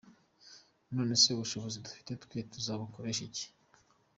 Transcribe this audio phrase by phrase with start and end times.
[0.97, 3.45] None se ubushobozi dufite twe tuzabukoresha iki?”.